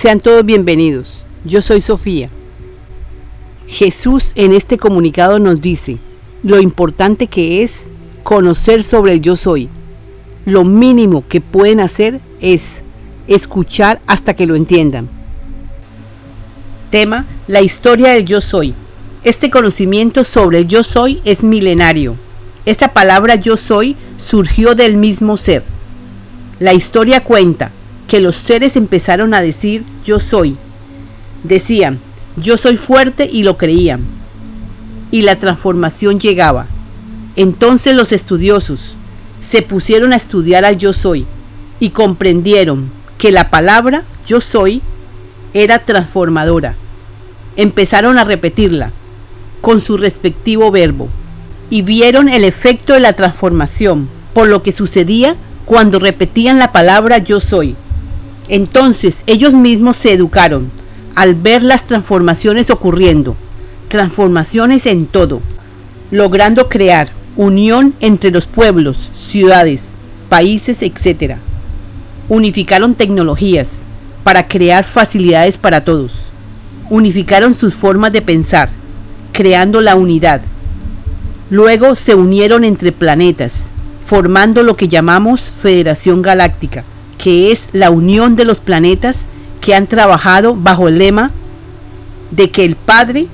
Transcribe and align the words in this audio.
Sean 0.00 0.20
todos 0.20 0.46
bienvenidos. 0.46 1.24
Yo 1.44 1.60
soy 1.60 1.80
Sofía. 1.80 2.28
Jesús 3.66 4.30
en 4.36 4.52
este 4.52 4.78
comunicado 4.78 5.40
nos 5.40 5.60
dice 5.60 5.98
lo 6.44 6.60
importante 6.60 7.26
que 7.26 7.64
es 7.64 7.86
conocer 8.22 8.84
sobre 8.84 9.14
el 9.14 9.20
yo 9.20 9.34
soy. 9.34 9.68
Lo 10.46 10.62
mínimo 10.62 11.24
que 11.28 11.40
pueden 11.40 11.80
hacer 11.80 12.20
es 12.40 12.62
escuchar 13.26 13.98
hasta 14.06 14.34
que 14.34 14.46
lo 14.46 14.54
entiendan. 14.54 15.08
Tema, 16.92 17.26
la 17.48 17.62
historia 17.62 18.10
del 18.10 18.24
yo 18.24 18.40
soy. 18.40 18.74
Este 19.24 19.50
conocimiento 19.50 20.22
sobre 20.22 20.58
el 20.58 20.68
yo 20.68 20.84
soy 20.84 21.20
es 21.24 21.42
milenario. 21.42 22.14
Esta 22.66 22.92
palabra 22.92 23.34
yo 23.34 23.56
soy 23.56 23.96
surgió 24.16 24.76
del 24.76 24.96
mismo 24.96 25.36
ser. 25.36 25.64
La 26.60 26.72
historia 26.72 27.24
cuenta 27.24 27.72
que 28.08 28.20
los 28.20 28.34
seres 28.34 28.74
empezaron 28.74 29.34
a 29.34 29.42
decir 29.42 29.84
yo 30.04 30.18
soy. 30.18 30.56
Decían, 31.44 32.00
yo 32.36 32.56
soy 32.56 32.76
fuerte 32.76 33.28
y 33.30 33.44
lo 33.44 33.56
creían. 33.56 34.00
Y 35.10 35.22
la 35.22 35.38
transformación 35.38 36.18
llegaba. 36.18 36.66
Entonces 37.36 37.94
los 37.94 38.10
estudiosos 38.10 38.94
se 39.40 39.62
pusieron 39.62 40.12
a 40.12 40.16
estudiar 40.16 40.64
al 40.64 40.78
yo 40.78 40.92
soy 40.92 41.26
y 41.78 41.90
comprendieron 41.90 42.90
que 43.18 43.30
la 43.30 43.50
palabra 43.50 44.02
yo 44.26 44.40
soy 44.40 44.82
era 45.54 45.80
transformadora. 45.80 46.74
Empezaron 47.56 48.18
a 48.18 48.24
repetirla 48.24 48.90
con 49.60 49.80
su 49.80 49.96
respectivo 49.96 50.70
verbo 50.70 51.08
y 51.70 51.82
vieron 51.82 52.28
el 52.28 52.44
efecto 52.44 52.94
de 52.94 53.00
la 53.00 53.12
transformación 53.12 54.08
por 54.32 54.48
lo 54.48 54.62
que 54.62 54.72
sucedía 54.72 55.36
cuando 55.66 55.98
repetían 55.98 56.58
la 56.58 56.72
palabra 56.72 57.18
yo 57.18 57.40
soy. 57.40 57.76
Entonces 58.48 59.18
ellos 59.26 59.52
mismos 59.52 59.96
se 59.96 60.12
educaron 60.12 60.70
al 61.14 61.34
ver 61.34 61.62
las 61.62 61.84
transformaciones 61.84 62.70
ocurriendo, 62.70 63.36
transformaciones 63.88 64.86
en 64.86 65.06
todo, 65.06 65.40
logrando 66.10 66.68
crear 66.68 67.10
unión 67.36 67.94
entre 68.00 68.30
los 68.30 68.46
pueblos, 68.46 68.96
ciudades, 69.18 69.82
países, 70.28 70.82
etc. 70.82 71.36
Unificaron 72.28 72.94
tecnologías 72.94 73.78
para 74.24 74.48
crear 74.48 74.84
facilidades 74.84 75.58
para 75.58 75.84
todos. 75.84 76.12
Unificaron 76.90 77.54
sus 77.54 77.74
formas 77.74 78.12
de 78.12 78.22
pensar, 78.22 78.70
creando 79.32 79.80
la 79.80 79.94
unidad. 79.94 80.40
Luego 81.50 81.96
se 81.96 82.14
unieron 82.14 82.64
entre 82.64 82.92
planetas, 82.92 83.52
formando 84.04 84.62
lo 84.62 84.76
que 84.76 84.88
llamamos 84.88 85.40
Federación 85.40 86.22
Galáctica, 86.22 86.84
que 87.18 87.52
es 87.52 87.68
la 87.72 87.90
unión 87.90 88.36
de 88.36 88.44
los 88.44 88.58
planetas 88.58 89.24
que 89.60 89.74
han 89.74 89.86
trabajado 89.86 90.54
bajo 90.54 90.88
el 90.88 90.98
lema 90.98 91.30
de 92.30 92.50
que 92.50 92.64
el 92.64 92.76
Padre, 92.76 93.26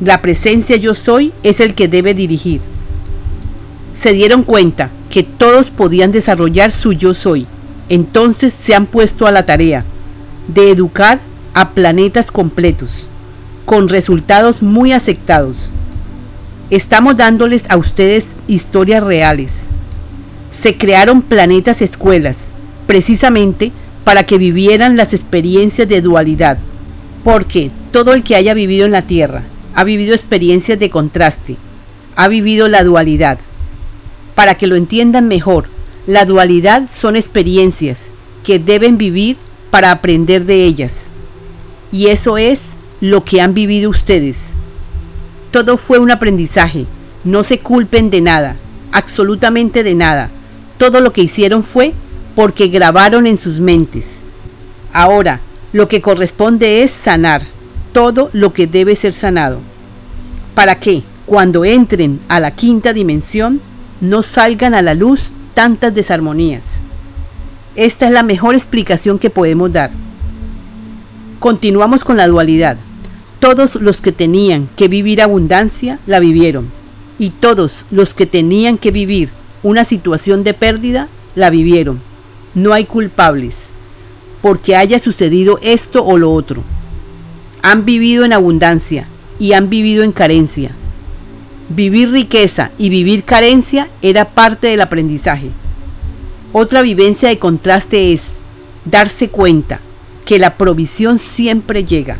la 0.00 0.20
presencia 0.20 0.76
yo 0.76 0.94
soy, 0.94 1.32
es 1.42 1.60
el 1.60 1.74
que 1.74 1.88
debe 1.88 2.14
dirigir. 2.14 2.60
Se 3.94 4.12
dieron 4.12 4.42
cuenta 4.42 4.90
que 5.10 5.22
todos 5.22 5.70
podían 5.70 6.12
desarrollar 6.12 6.70
su 6.70 6.92
yo 6.92 7.14
soy, 7.14 7.46
entonces 7.88 8.52
se 8.52 8.74
han 8.74 8.86
puesto 8.86 9.26
a 9.26 9.32
la 9.32 9.46
tarea 9.46 9.84
de 10.46 10.70
educar 10.70 11.20
a 11.54 11.70
planetas 11.70 12.30
completos, 12.30 13.06
con 13.64 13.88
resultados 13.88 14.62
muy 14.62 14.92
aceptados. 14.92 15.70
Estamos 16.70 17.16
dándoles 17.16 17.64
a 17.68 17.76
ustedes 17.76 18.28
historias 18.46 19.02
reales. 19.02 19.62
Se 20.50 20.76
crearon 20.76 21.22
planetas 21.22 21.82
escuelas, 21.82 22.52
precisamente 22.88 23.70
para 24.02 24.24
que 24.24 24.38
vivieran 24.38 24.96
las 24.96 25.12
experiencias 25.12 25.86
de 25.86 26.00
dualidad, 26.00 26.58
porque 27.22 27.70
todo 27.92 28.14
el 28.14 28.24
que 28.24 28.34
haya 28.34 28.54
vivido 28.54 28.86
en 28.86 28.92
la 28.92 29.02
Tierra 29.02 29.42
ha 29.74 29.84
vivido 29.84 30.14
experiencias 30.14 30.78
de 30.78 30.88
contraste, 30.88 31.56
ha 32.16 32.28
vivido 32.28 32.66
la 32.66 32.82
dualidad. 32.82 33.38
Para 34.34 34.54
que 34.54 34.66
lo 34.66 34.74
entiendan 34.74 35.28
mejor, 35.28 35.66
la 36.06 36.24
dualidad 36.24 36.88
son 36.90 37.14
experiencias 37.14 38.06
que 38.42 38.58
deben 38.58 38.96
vivir 38.96 39.36
para 39.70 39.92
aprender 39.92 40.46
de 40.46 40.64
ellas. 40.64 41.08
Y 41.92 42.06
eso 42.06 42.38
es 42.38 42.70
lo 43.02 43.22
que 43.22 43.42
han 43.42 43.52
vivido 43.52 43.90
ustedes. 43.90 44.46
Todo 45.50 45.76
fue 45.76 45.98
un 45.98 46.10
aprendizaje. 46.10 46.86
No 47.22 47.44
se 47.44 47.58
culpen 47.58 48.08
de 48.08 48.22
nada, 48.22 48.56
absolutamente 48.92 49.82
de 49.82 49.94
nada. 49.94 50.30
Todo 50.78 51.02
lo 51.02 51.12
que 51.12 51.20
hicieron 51.20 51.62
fue 51.62 51.92
porque 52.38 52.68
grabaron 52.68 53.26
en 53.26 53.36
sus 53.36 53.58
mentes. 53.58 54.04
Ahora, 54.92 55.40
lo 55.72 55.88
que 55.88 56.00
corresponde 56.00 56.84
es 56.84 56.92
sanar 56.92 57.42
todo 57.92 58.30
lo 58.32 58.52
que 58.52 58.68
debe 58.68 58.94
ser 58.94 59.12
sanado, 59.12 59.58
para 60.54 60.78
que, 60.78 61.02
cuando 61.26 61.64
entren 61.64 62.20
a 62.28 62.38
la 62.38 62.52
quinta 62.52 62.92
dimensión, 62.92 63.60
no 64.00 64.22
salgan 64.22 64.74
a 64.74 64.82
la 64.82 64.94
luz 64.94 65.30
tantas 65.54 65.92
desarmonías. 65.92 66.62
Esta 67.74 68.06
es 68.06 68.12
la 68.12 68.22
mejor 68.22 68.54
explicación 68.54 69.18
que 69.18 69.30
podemos 69.30 69.72
dar. 69.72 69.90
Continuamos 71.40 72.04
con 72.04 72.18
la 72.18 72.28
dualidad. 72.28 72.76
Todos 73.40 73.74
los 73.74 74.00
que 74.00 74.12
tenían 74.12 74.68
que 74.76 74.86
vivir 74.86 75.22
abundancia 75.22 75.98
la 76.06 76.20
vivieron, 76.20 76.68
y 77.18 77.30
todos 77.30 77.84
los 77.90 78.14
que 78.14 78.26
tenían 78.26 78.78
que 78.78 78.92
vivir 78.92 79.30
una 79.64 79.84
situación 79.84 80.44
de 80.44 80.54
pérdida 80.54 81.08
la 81.34 81.50
vivieron 81.50 82.06
no 82.62 82.72
hay 82.72 82.84
culpables 82.84 83.68
porque 84.42 84.76
haya 84.76 84.98
sucedido 84.98 85.58
esto 85.62 86.04
o 86.04 86.16
lo 86.16 86.32
otro. 86.32 86.62
Han 87.62 87.84
vivido 87.84 88.24
en 88.24 88.32
abundancia 88.32 89.06
y 89.38 89.52
han 89.52 89.68
vivido 89.68 90.04
en 90.04 90.12
carencia. 90.12 90.70
Vivir 91.68 92.10
riqueza 92.10 92.70
y 92.78 92.88
vivir 92.88 93.24
carencia 93.24 93.88
era 94.00 94.26
parte 94.26 94.68
del 94.68 94.80
aprendizaje. 94.80 95.50
Otra 96.52 96.82
vivencia 96.82 97.28
de 97.28 97.38
contraste 97.38 98.12
es 98.12 98.36
darse 98.84 99.28
cuenta 99.28 99.80
que 100.24 100.38
la 100.38 100.56
provisión 100.56 101.18
siempre 101.18 101.84
llega. 101.84 102.16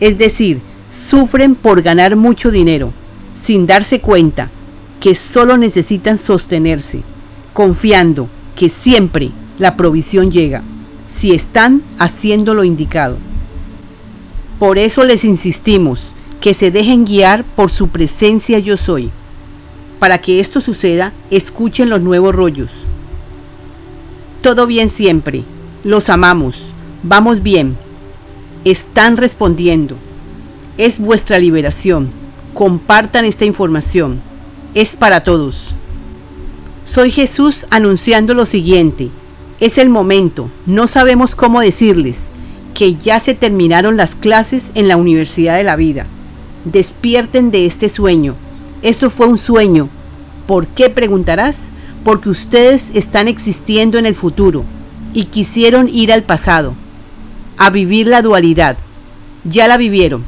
Es 0.00 0.18
decir, 0.18 0.60
sufren 0.92 1.54
por 1.54 1.82
ganar 1.82 2.16
mucho 2.16 2.50
dinero, 2.50 2.92
sin 3.40 3.66
darse 3.66 4.00
cuenta 4.00 4.50
que 5.00 5.14
solo 5.14 5.56
necesitan 5.56 6.18
sostenerse, 6.18 7.02
confiando 7.52 8.28
que 8.56 8.68
siempre 8.68 9.30
la 9.58 9.76
provisión 9.76 10.30
llega, 10.30 10.62
si 11.08 11.32
están 11.32 11.82
haciendo 11.98 12.54
lo 12.54 12.64
indicado. 12.64 13.16
Por 14.58 14.78
eso 14.78 15.04
les 15.04 15.24
insistimos 15.24 16.00
que 16.40 16.54
se 16.54 16.70
dejen 16.70 17.04
guiar 17.04 17.44
por 17.44 17.70
su 17.70 17.88
presencia 17.88 18.58
yo 18.58 18.76
soy. 18.76 19.10
Para 19.98 20.18
que 20.18 20.40
esto 20.40 20.60
suceda, 20.60 21.12
escuchen 21.30 21.88
los 21.88 22.00
nuevos 22.00 22.34
rollos. 22.34 22.70
Todo 24.42 24.66
bien 24.66 24.88
siempre, 24.88 25.42
los 25.84 26.08
amamos, 26.08 26.56
vamos 27.02 27.42
bien, 27.42 27.76
están 28.64 29.16
respondiendo. 29.16 29.96
Es 30.76 30.98
vuestra 30.98 31.38
liberación. 31.38 32.10
Compartan 32.52 33.24
esta 33.24 33.44
información. 33.44 34.20
Es 34.74 34.96
para 34.96 35.22
todos. 35.22 35.68
Soy 36.90 37.10
Jesús 37.10 37.64
anunciando 37.70 38.34
lo 38.34 38.44
siguiente. 38.44 39.10
Es 39.58 39.78
el 39.78 39.88
momento, 39.88 40.50
no 40.66 40.86
sabemos 40.86 41.34
cómo 41.34 41.60
decirles, 41.60 42.18
que 42.74 42.96
ya 42.96 43.20
se 43.20 43.32
terminaron 43.32 43.96
las 43.96 44.14
clases 44.14 44.64
en 44.74 44.86
la 44.86 44.98
Universidad 44.98 45.56
de 45.56 45.64
la 45.64 45.76
Vida. 45.76 46.04
Despierten 46.66 47.50
de 47.50 47.64
este 47.64 47.88
sueño. 47.88 48.34
Esto 48.82 49.08
fue 49.08 49.26
un 49.26 49.38
sueño. 49.38 49.88
¿Por 50.46 50.66
qué 50.66 50.90
preguntarás? 50.90 51.56
Porque 52.04 52.28
ustedes 52.28 52.90
están 52.92 53.28
existiendo 53.28 53.96
en 53.96 54.04
el 54.04 54.14
futuro 54.14 54.62
y 55.14 55.24
quisieron 55.24 55.88
ir 55.88 56.12
al 56.12 56.22
pasado, 56.22 56.74
a 57.56 57.70
vivir 57.70 58.08
la 58.08 58.20
dualidad. 58.20 58.76
Ya 59.44 59.68
la 59.68 59.78
vivieron. 59.78 60.22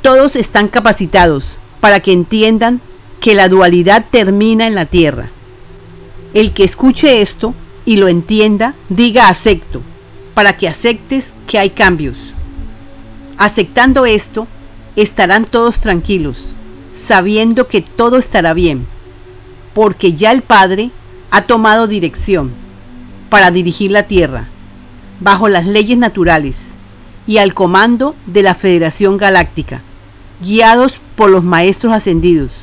Todos 0.00 0.34
están 0.34 0.68
capacitados 0.68 1.56
para 1.80 2.00
que 2.00 2.12
entiendan 2.12 2.80
que 3.20 3.34
la 3.34 3.48
dualidad 3.48 4.06
termina 4.10 4.66
en 4.66 4.74
la 4.74 4.86
tierra. 4.86 5.28
El 6.34 6.52
que 6.52 6.64
escuche 6.64 7.22
esto 7.22 7.54
y 7.86 7.96
lo 7.96 8.08
entienda, 8.08 8.74
diga 8.88 9.28
acepto, 9.28 9.80
para 10.34 10.56
que 10.56 10.68
aceptes 10.68 11.28
que 11.46 11.58
hay 11.58 11.70
cambios. 11.70 12.16
Aceptando 13.38 14.04
esto, 14.04 14.46
estarán 14.96 15.44
todos 15.44 15.78
tranquilos, 15.78 16.46
sabiendo 16.96 17.68
que 17.68 17.82
todo 17.82 18.18
estará 18.18 18.52
bien, 18.52 18.86
porque 19.74 20.14
ya 20.14 20.32
el 20.32 20.42
Padre 20.42 20.90
ha 21.30 21.42
tomado 21.42 21.86
dirección 21.86 22.50
para 23.30 23.50
dirigir 23.50 23.92
la 23.92 24.04
tierra, 24.04 24.48
bajo 25.20 25.48
las 25.48 25.66
leyes 25.66 25.98
naturales 25.98 26.56
y 27.26 27.38
al 27.38 27.54
comando 27.54 28.16
de 28.26 28.42
la 28.42 28.54
Federación 28.54 29.16
Galáctica, 29.16 29.82
guiados 30.40 31.00
por 31.16 31.30
los 31.30 31.44
Maestros 31.44 31.92
Ascendidos 31.92 32.62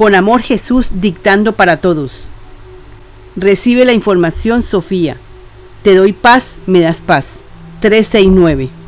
con 0.00 0.14
amor 0.14 0.40
Jesús 0.40 0.86
dictando 0.92 1.52
para 1.52 1.82
todos. 1.82 2.24
Recibe 3.40 3.86
la 3.86 3.94
información 3.94 4.62
Sofía. 4.62 5.16
Te 5.82 5.94
doy 5.94 6.12
paz, 6.12 6.56
me 6.66 6.80
das 6.80 6.98
paz. 7.00 7.24
369. 7.80 8.79